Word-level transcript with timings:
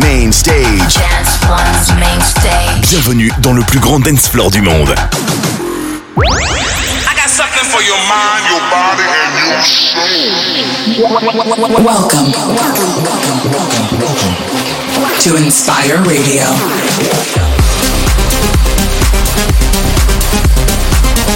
Main 0.00 0.32
Stage. 0.32 0.94
Dance 0.94 1.38
One's 1.48 1.92
Main 1.98 2.20
Stage. 2.20 2.90
Bienvenue 2.90 3.30
dans 3.40 3.52
le 3.52 3.62
plus 3.62 3.78
grand 3.78 4.00
dance 4.00 4.28
floor 4.28 4.50
du 4.50 4.60
monde. 4.60 4.94
I 6.16 7.14
got 7.14 7.28
something 7.28 7.64
for 7.70 7.82
your 7.82 7.98
mind, 8.08 8.46
your 8.50 8.60
body, 8.70 9.04
and 9.22 9.34
your 9.46 9.62
soul. 9.62 10.06
Welcome. 11.84 12.32
To 15.20 15.36
Inspire 15.36 16.02
Radio. 16.02 16.44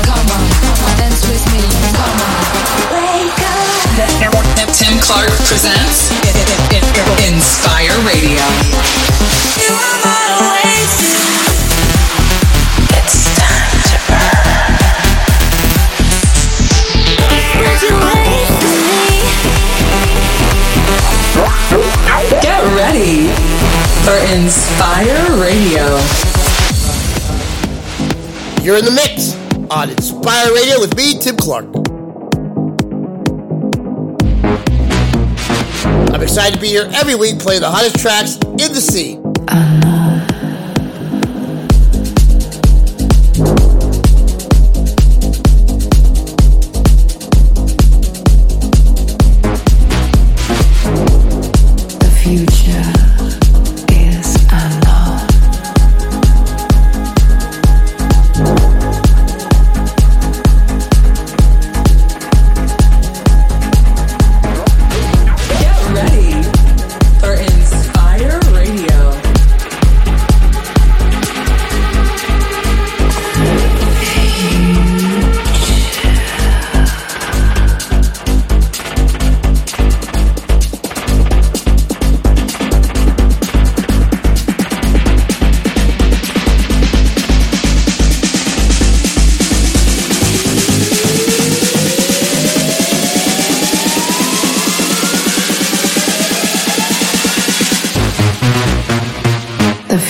Come 0.05 0.31
on, 0.31 0.43
dance 0.99 1.27
with 1.29 1.45
me. 1.53 1.61
Come 1.97 2.21
on. 2.21 2.45
Wake 2.95 3.41
up. 4.27 4.30
Tim 5.01 5.07
Clark 5.07 5.31
presents 5.49 6.11
Inspire 7.27 7.97
Radio. 8.05 8.45
It's 12.93 13.25
time 13.39 13.81
to 13.89 13.97
burn. 14.09 14.77
Would 17.61 17.81
you 17.81 17.95
wait 17.97 18.51
me? 18.61 18.77
Get 22.43 22.61
ready 22.77 23.33
for 24.05 24.17
Inspire 24.37 25.25
Radio. 25.41 25.85
You're 28.63 28.77
in 28.79 28.85
the 28.85 28.91
mix 28.91 29.35
on 29.71 29.89
Inspire 29.89 30.53
Radio 30.53 30.79
with 30.79 30.95
me, 30.95 31.19
Tim 31.19 31.37
Clark. 31.37 31.80
Excited 36.41 36.57
to 36.57 36.63
be 36.63 36.69
here 36.69 36.89
every 36.95 37.15
week 37.15 37.39
playing 37.39 37.61
the 37.61 37.71
hottest 37.71 37.99
tracks 37.99 38.37
in 38.37 38.73
the 38.73 38.81
scene. 38.81 39.21
The 39.23 40.00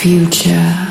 future 0.00 0.89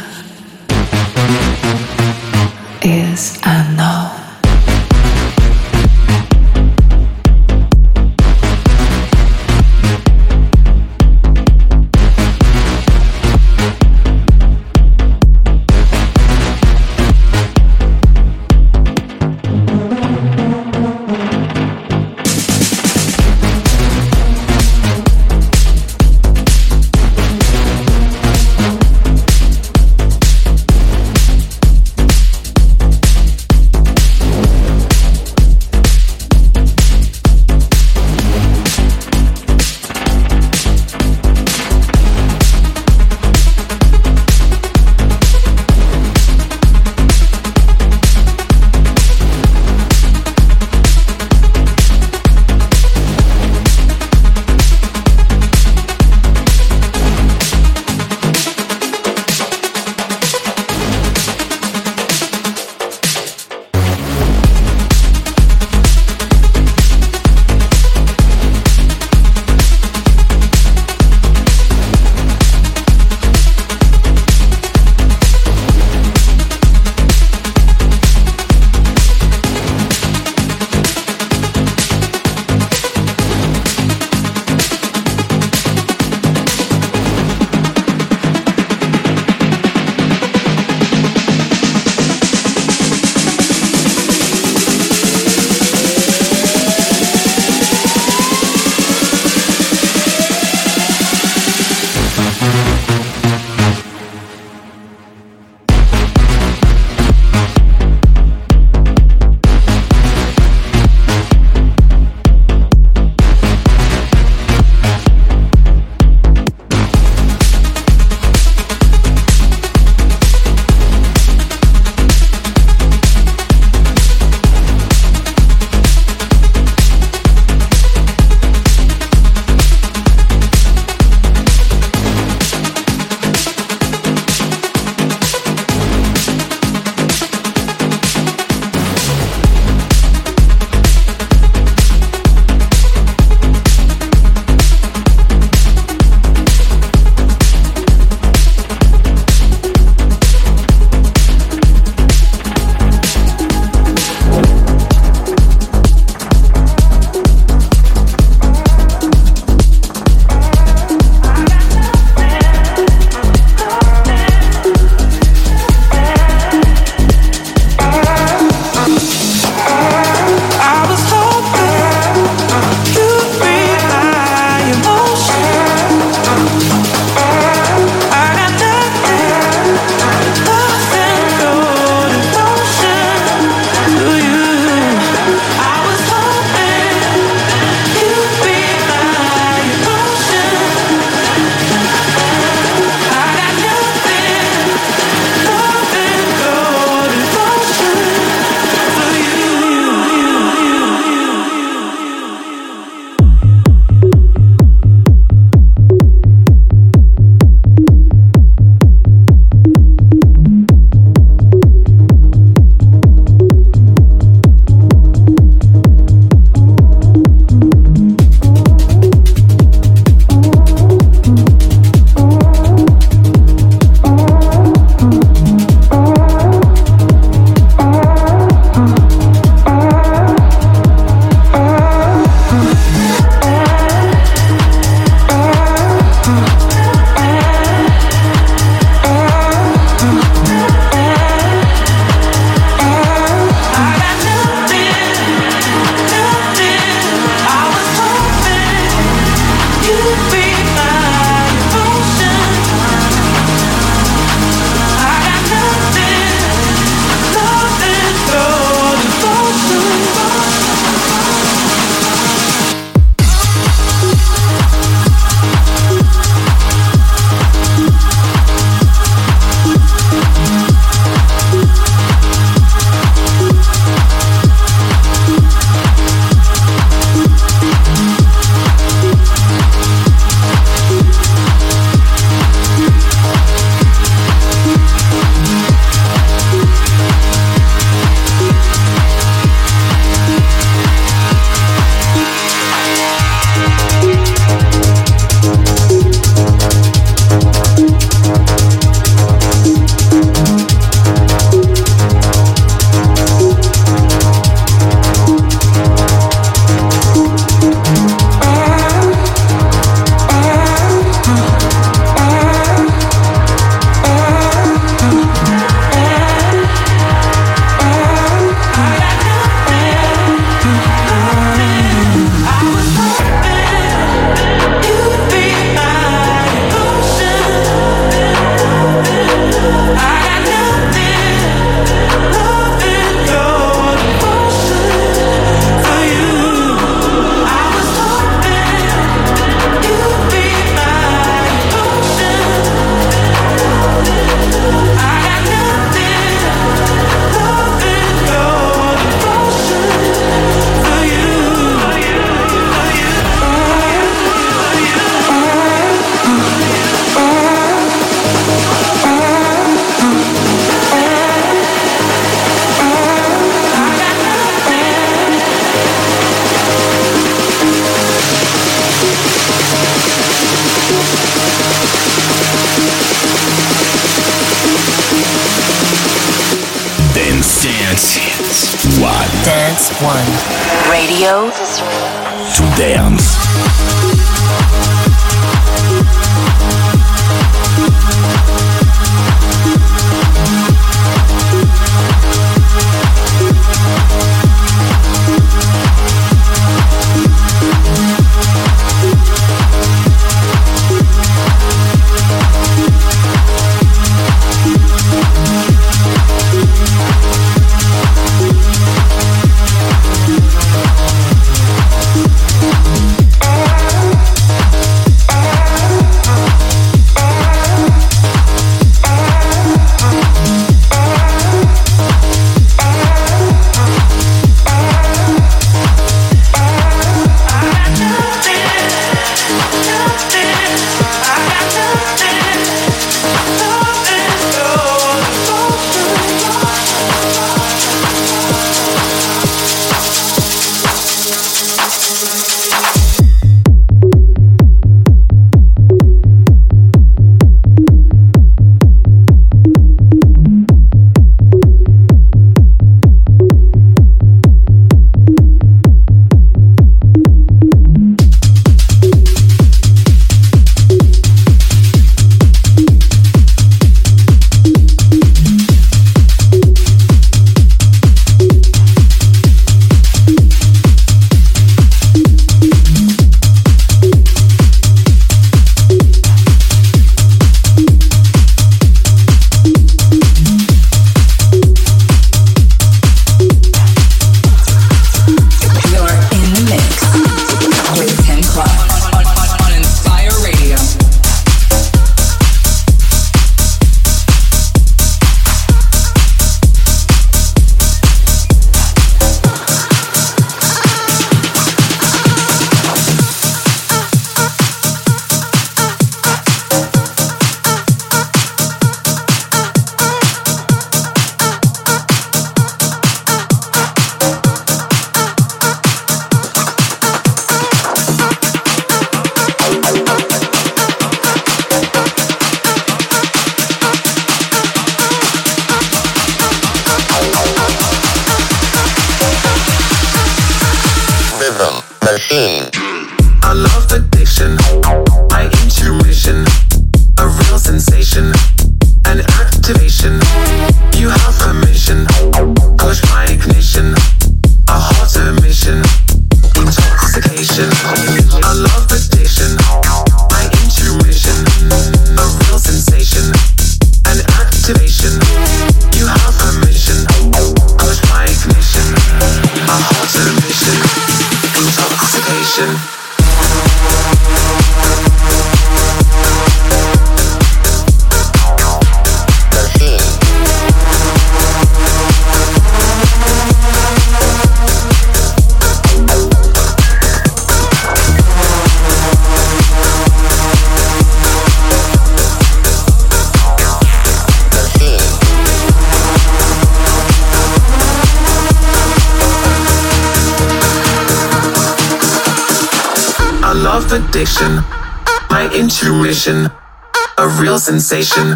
a 596.27 597.27
real 597.39 597.57
sensation, 597.57 598.35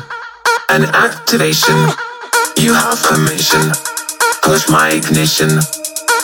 an 0.70 0.84
activation. 0.96 1.76
You 2.56 2.72
have 2.74 2.96
permission, 3.04 3.60
push 4.42 4.70
my 4.70 4.96
ignition, 4.96 5.52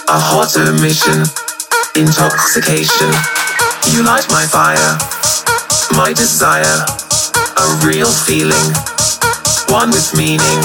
a 0.07 0.15
hot 0.15 0.55
emission, 0.55 1.27
intoxication. 1.99 3.11
You 3.91 4.07
light 4.07 4.23
my 4.31 4.47
fire, 4.47 4.95
my 5.99 6.13
desire, 6.15 6.79
a 7.59 7.67
real 7.83 8.07
feeling, 8.07 8.71
one 9.67 9.91
with 9.91 10.15
meaning. 10.15 10.59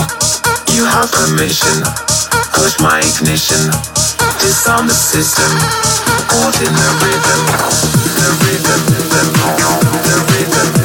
You 0.71 0.87
have 0.87 1.11
permission, 1.11 1.83
push 2.55 2.79
my 2.79 3.03
ignition, 3.03 3.67
disarm 4.39 4.87
the 4.87 4.95
system, 4.95 5.51
caught 6.31 6.55
in 6.63 6.71
the 6.71 6.91
rhythm, 7.03 7.41
the 8.15 8.31
rhythm, 8.47 8.81
the 8.95 9.03
rhythm, 9.11 9.75
the 10.07 10.17
rhythm, 10.31 10.84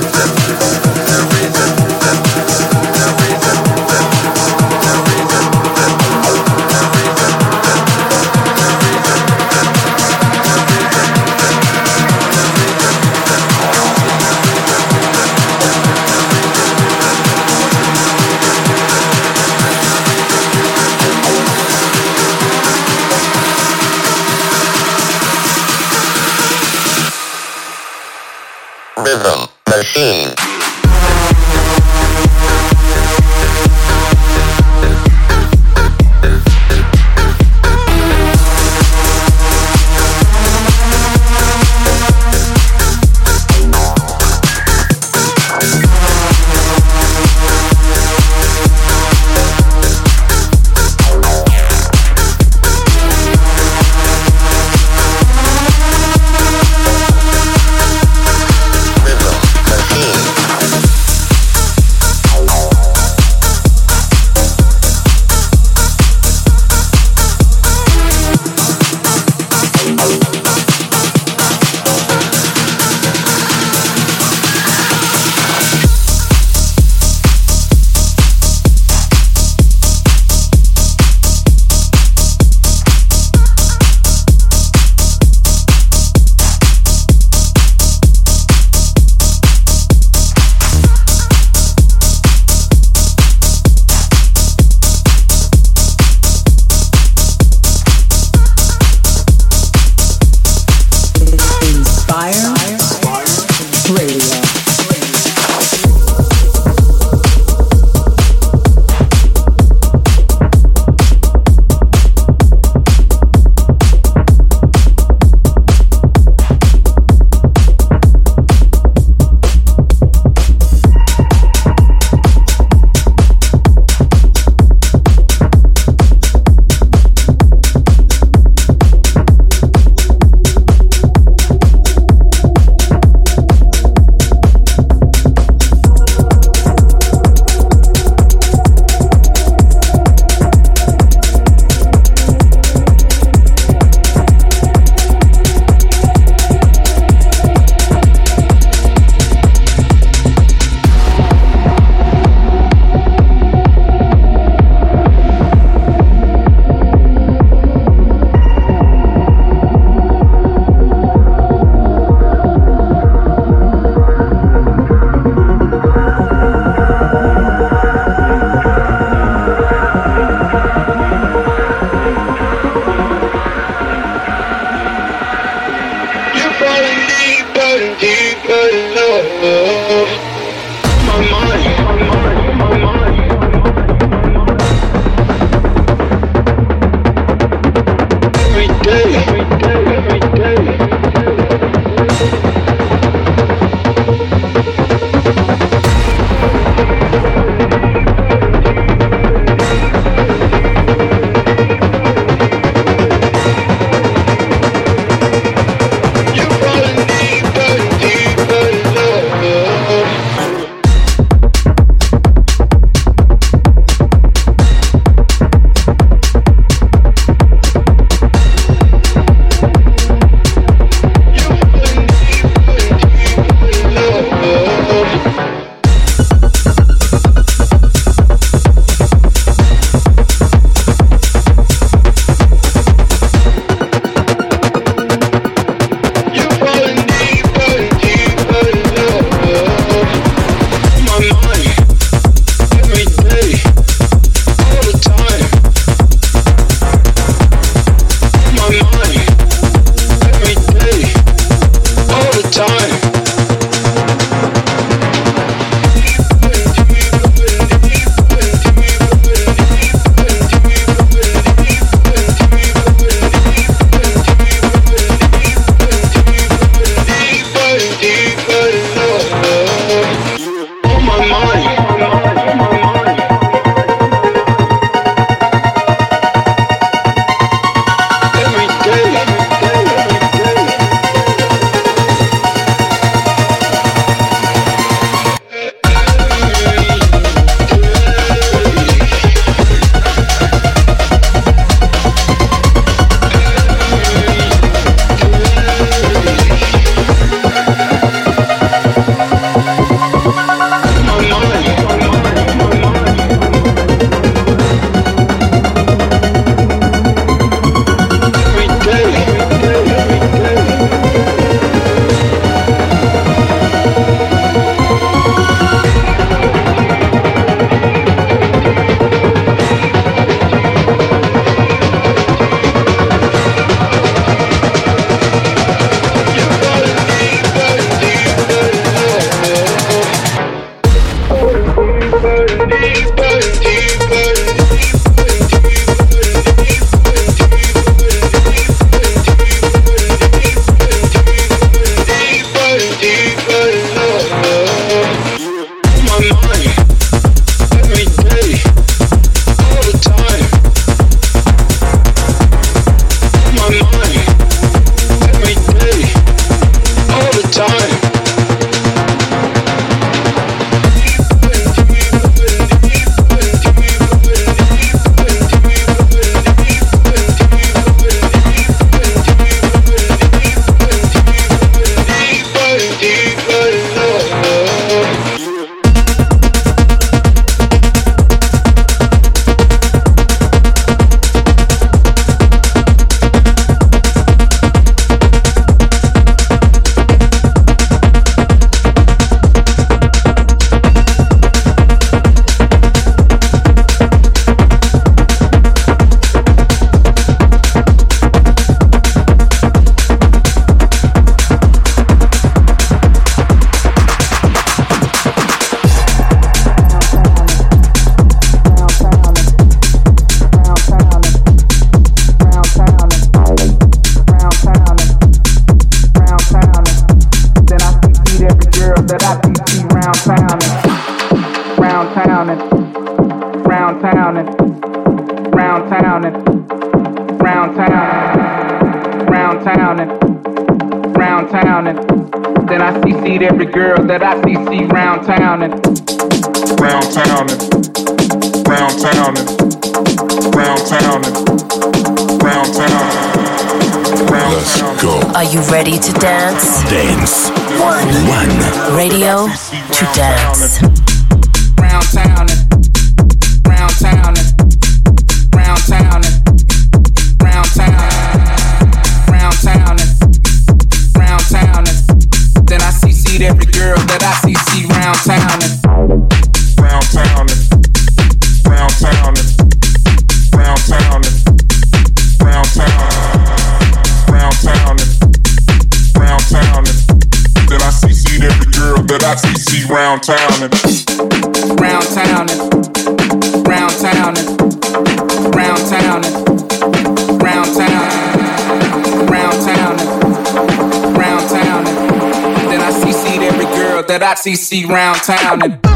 that 494.09 494.23
I 494.23 494.33
see 494.33 494.55
see 494.55 494.85
round 494.85 495.21
town 495.21 495.88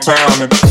downtown 0.00 0.42
and 0.42 0.67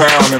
sound 0.00 0.39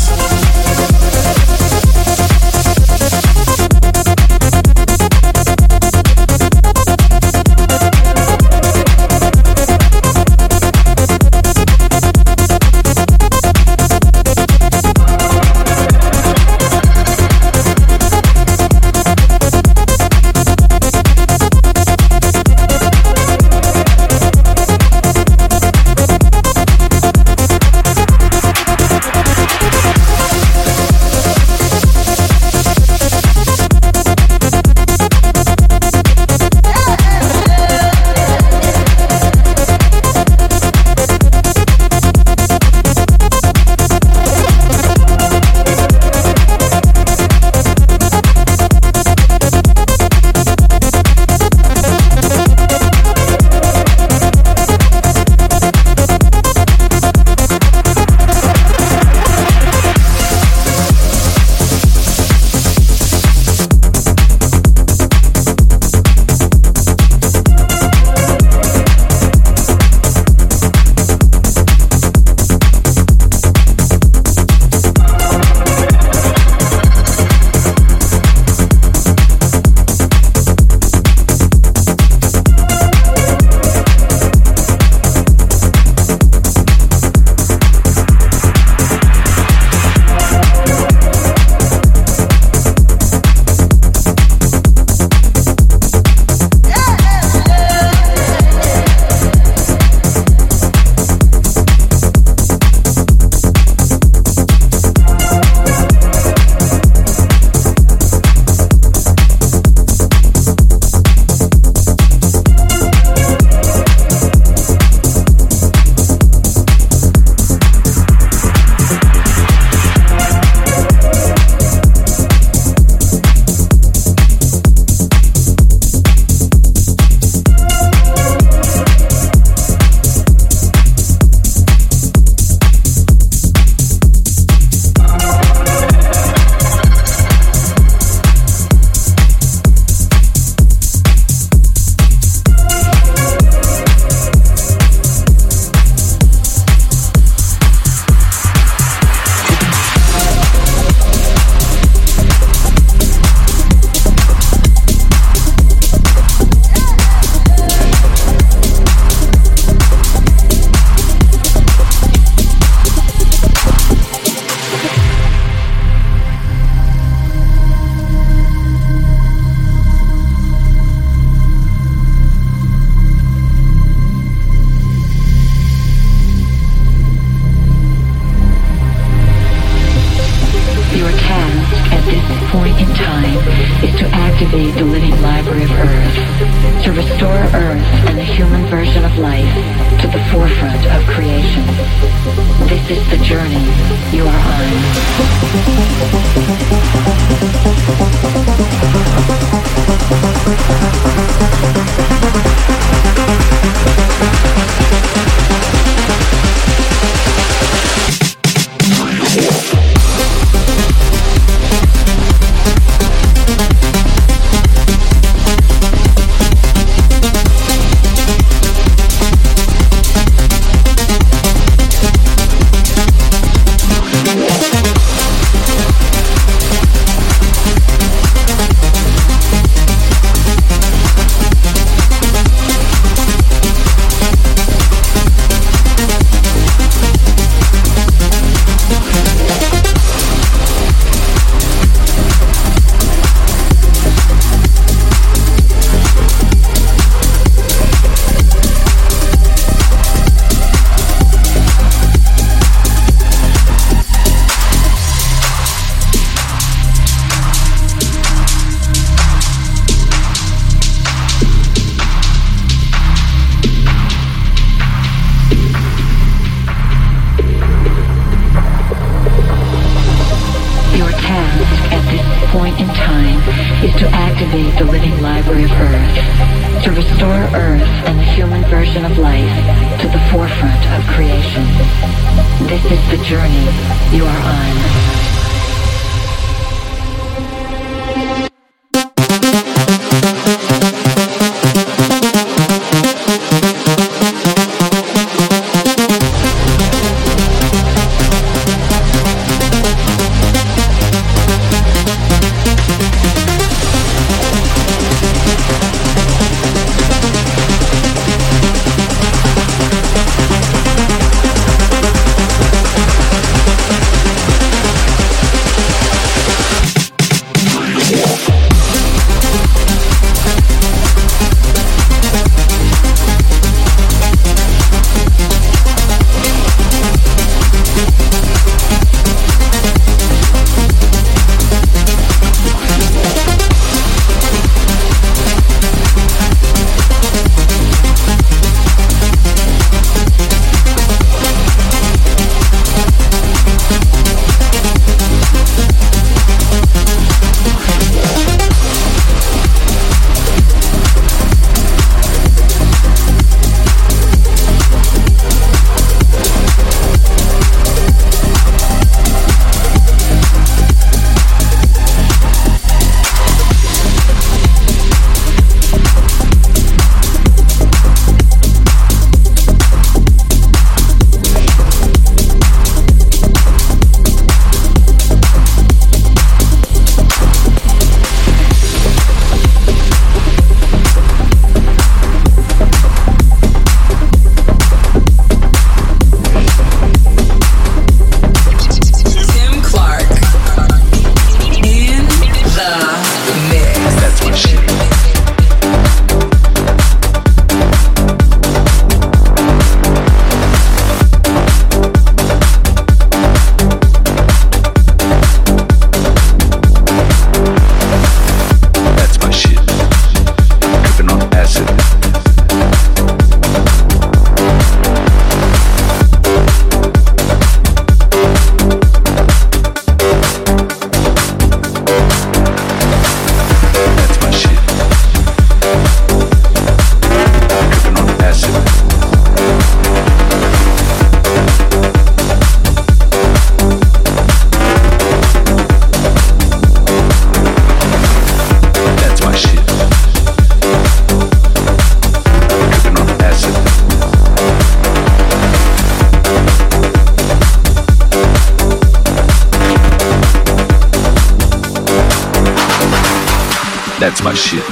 That's 454.21 454.43
my 454.43 454.53
shit. 454.53 454.83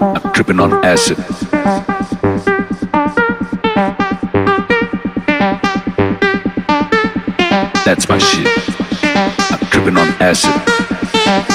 I'm 0.00 0.32
tripping 0.32 0.58
on 0.60 0.82
acid. 0.82 1.18
That's 7.84 8.08
my 8.08 8.16
shit. 8.16 8.48
I'm 9.52 9.58
tripping 9.68 9.98
on 9.98 10.08
acid. 10.22 10.54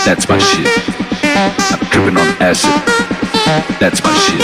That's 0.06 0.30
my 0.30 0.38
shit. 0.38 0.68
I'm 1.26 1.80
tripping 1.90 2.16
on 2.16 2.28
acid. 2.40 2.70
That's 3.80 4.04
my 4.04 4.14
shit. 4.14 4.44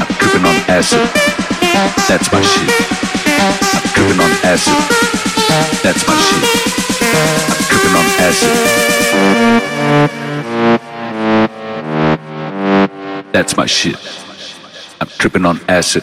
I'm 0.00 0.12
tripping 0.18 0.44
on 0.44 0.56
acid. 0.68 1.08
That's 2.08 2.32
my 2.32 2.42
shit. 2.42 2.68
I'm 3.76 3.88
tripping 3.94 4.18
on 4.18 4.30
acid. 4.42 4.74
That's 5.84 6.04
my 6.08 6.16
shit. 6.16 6.61
That's 13.52 13.58
my 13.58 13.66
shit. 13.66 13.96
I'm 14.98 15.08
tripping 15.08 15.44
on 15.44 15.60
acid. 15.68 16.02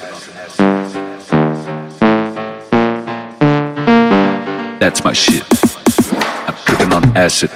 That's 4.79 5.03
my 5.03 5.13
shit. 5.13 5.43
I'm 6.47 6.53
tripping 6.67 6.93
on 6.93 7.17
acid. 7.17 7.49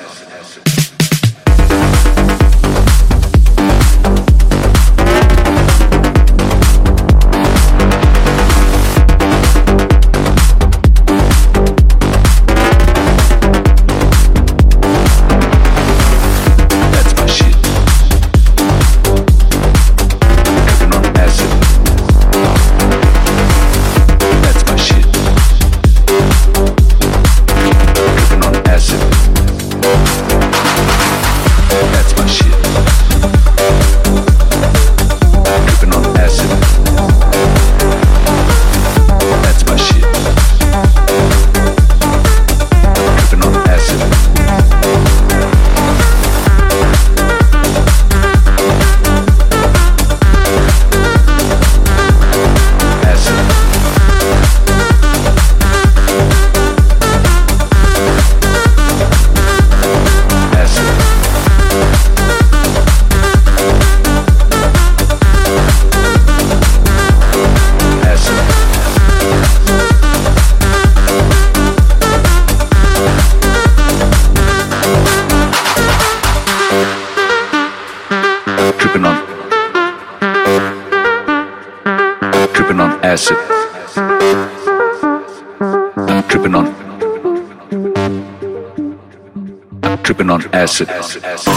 acid. 90.53 90.87
acid. 90.89 91.23
acid. 91.25 91.51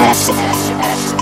acid. 0.00 1.17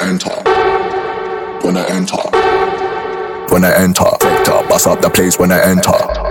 I 0.00 0.08
enter, 0.08 0.30
when 1.66 1.76
I 1.76 1.84
enter, 1.88 2.16
when 3.52 3.64
I 3.64 3.74
enter, 3.74 4.04
fucked 4.04 4.48
up, 4.48 4.68
bust 4.68 4.86
up 4.86 5.00
the 5.00 5.10
place 5.10 5.38
when 5.38 5.50
I 5.50 5.60
enter. 5.62 6.27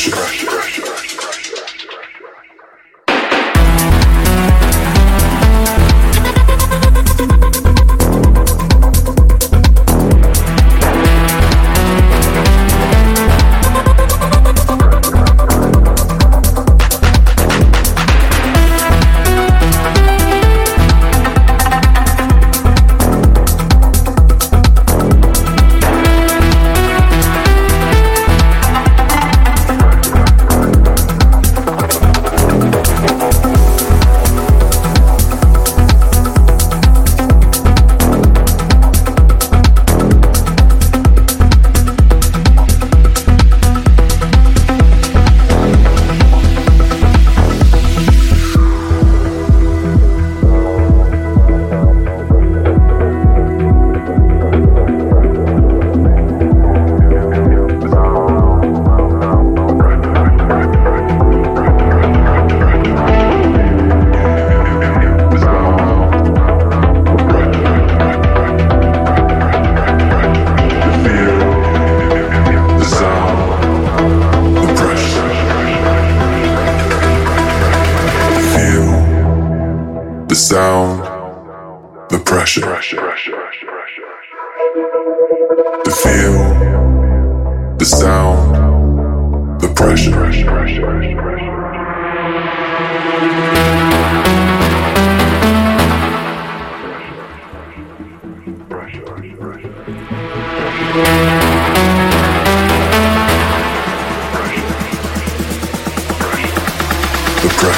Sound, 0.00 0.39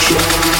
Show. 0.03 0.52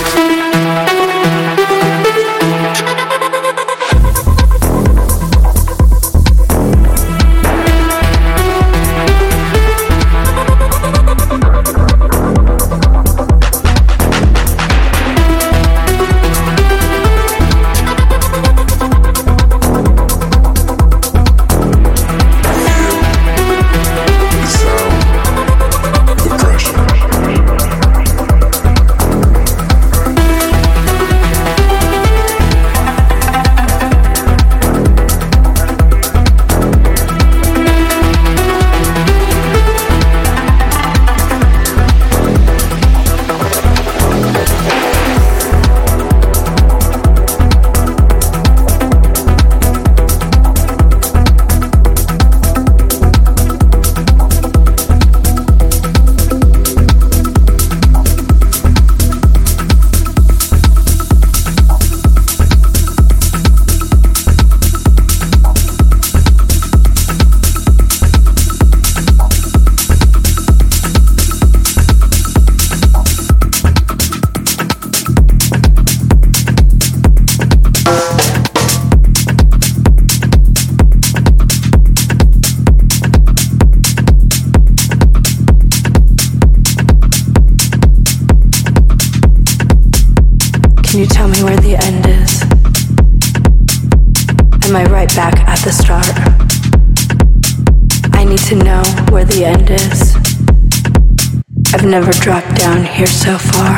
Never 101.93 102.13
dropped 102.13 102.57
down 102.57 102.83
here 102.83 103.07
so 103.07 103.37
far. 103.37 103.77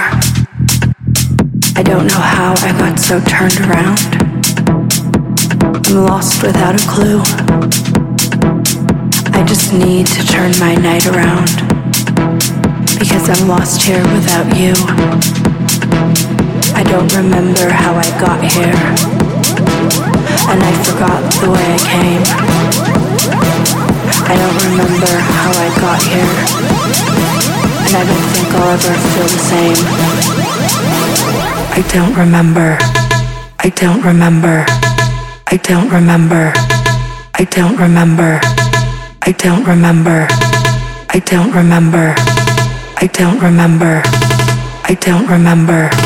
I 1.75 1.83
don't 1.83 2.07
know 2.07 2.23
how 2.23 2.55
I 2.63 2.71
got 2.79 3.01
so 3.01 3.19
turned 3.19 3.59
around. 3.67 3.99
I'm 5.85 5.97
lost 6.07 6.41
without 6.41 6.81
a 6.81 6.85
clue. 6.87 7.19
I 9.35 9.43
just 9.45 9.75
need 9.75 10.07
to 10.07 10.25
turn 10.29 10.53
my 10.61 10.77
night 10.77 11.09
around. 11.09 11.51
Because 13.01 13.29
I'm 13.35 13.49
lost 13.49 13.83
here 13.83 14.05
without 14.15 14.47
you. 14.57 14.75
I 16.79 16.85
don't 16.87 17.13
remember 17.17 17.69
how 17.69 17.97
I 17.97 18.09
got 18.23 18.39
here. 18.47 18.79
And 20.55 20.63
I 20.63 20.73
forgot 20.87 21.21
the 21.43 21.51
way 21.51 21.67
I 21.67 21.81
came. 21.83 22.23
I 24.31 24.37
don't 24.39 24.59
remember 24.71 25.19
how 25.19 25.51
I 25.51 25.69
got 25.81 26.01
here 26.01 27.14
I 27.97 28.03
don't 28.05 28.29
think 28.35 28.51
I'll 28.55 28.71
ever 28.75 28.95
feel 29.13 29.29
the 29.31 29.39
same. 29.39 29.79
I 31.79 31.83
don't 31.95 32.15
remember. 32.17 32.77
I 33.61 33.69
don't 33.71 34.03
remember. 34.03 34.67
I 35.47 35.57
don't 35.63 35.89
remember. 35.91 36.53
I 37.35 37.45
don't 37.45 37.79
remember. 37.79 38.41
I 39.23 39.33
don't 39.33 39.65
remember. 39.65 40.27
I 41.09 41.21
don't 41.21 41.53
remember. 41.55 42.15
I 42.97 43.07
don't 43.07 43.41
remember. 43.41 44.03
I 44.91 44.95
don't 45.01 45.29
remember. 45.29 46.04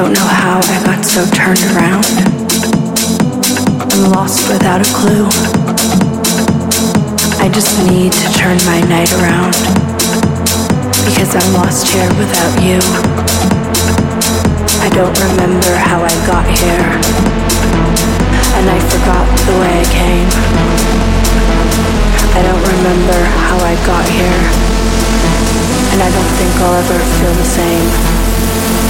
don't 0.00 0.14
know 0.14 0.32
how 0.32 0.56
I 0.64 0.80
got 0.80 1.04
so 1.04 1.20
turned 1.36 1.60
around. 1.76 2.08
I'm 3.92 4.08
lost 4.08 4.48
without 4.48 4.80
a 4.80 4.88
clue. 4.96 5.28
I 7.36 7.52
just 7.52 7.76
need 7.84 8.08
to 8.08 8.26
turn 8.32 8.56
my 8.64 8.80
night 8.88 9.12
around. 9.20 9.52
Because 11.04 11.36
I'm 11.36 11.52
lost 11.52 11.84
here 11.92 12.08
without 12.16 12.54
you. 12.64 12.80
I 14.80 14.88
don't 14.96 15.12
remember 15.20 15.68
how 15.76 16.00
I 16.00 16.14
got 16.24 16.48
here. 16.48 16.86
And 18.56 18.72
I 18.72 18.80
forgot 18.80 19.28
the 19.44 19.54
way 19.60 19.84
I 19.84 19.86
came. 19.92 20.30
I 22.32 22.40
don't 22.40 22.64
remember 22.72 23.20
how 23.44 23.60
I 23.60 23.76
got 23.84 24.08
here. 24.08 24.40
And 25.92 26.00
I 26.00 26.08
don't 26.08 26.32
think 26.40 26.52
I'll 26.56 26.80
ever 26.88 26.98
feel 27.20 27.34
the 27.36 27.44
same. 27.44 28.89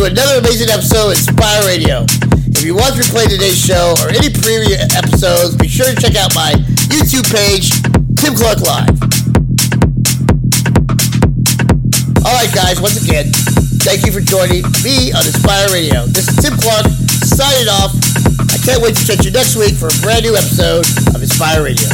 Into 0.00 0.12
another 0.12 0.38
amazing 0.38 0.70
episode 0.70 1.12
of 1.12 1.18
Inspire 1.18 1.64
Radio. 1.66 2.04
If 2.56 2.64
you 2.64 2.74
want 2.74 2.94
to 2.94 3.02
replay 3.02 3.28
today's 3.28 3.58
show 3.58 3.94
or 4.00 4.08
any 4.08 4.32
previous 4.32 4.80
episodes, 4.96 5.56
be 5.56 5.68
sure 5.68 5.86
to 5.92 5.96
check 5.96 6.16
out 6.16 6.34
my 6.34 6.52
YouTube 6.88 7.28
page, 7.28 7.68
Tim 8.16 8.32
Clark 8.34 8.60
Live. 8.64 8.96
Alright 12.24 12.52
guys, 12.54 12.80
once 12.80 13.02
again, 13.02 13.28
thank 13.84 14.06
you 14.06 14.12
for 14.12 14.20
joining 14.20 14.64
me 14.84 15.12
on 15.12 15.20
Inspire 15.26 15.68
Radio. 15.68 16.06
This 16.06 16.28
is 16.28 16.36
Tim 16.36 16.56
Clark 16.56 16.86
signing 17.20 17.68
off. 17.68 17.92
I 18.40 18.56
can't 18.64 18.80
wait 18.80 18.96
to 18.96 19.04
catch 19.04 19.24
you 19.24 19.32
next 19.32 19.56
week 19.56 19.74
for 19.74 19.88
a 19.88 19.96
brand 20.00 20.24
new 20.24 20.34
episode 20.36 20.86
of 21.14 21.20
Inspire 21.20 21.64
Radio. 21.64 21.88